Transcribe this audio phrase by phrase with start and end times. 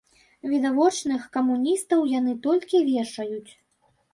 [0.53, 3.51] Відавочных камуністаў яны толькі вешаюць.